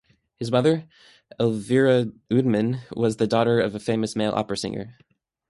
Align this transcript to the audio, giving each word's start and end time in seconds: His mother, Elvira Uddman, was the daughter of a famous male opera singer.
His 0.37 0.49
mother, 0.51 0.87
Elvira 1.39 2.05
Uddman, 2.31 2.79
was 2.95 3.17
the 3.17 3.27
daughter 3.27 3.59
of 3.59 3.75
a 3.75 3.79
famous 3.79 4.15
male 4.15 4.31
opera 4.33 4.57
singer. 4.57 4.97